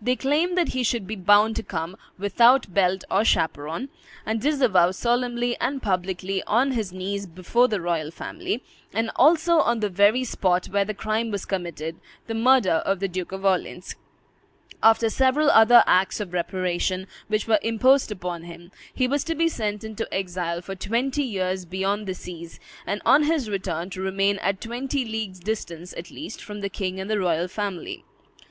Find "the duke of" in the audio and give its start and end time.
13.00-13.44